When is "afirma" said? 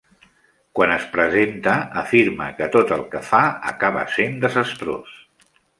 2.03-2.49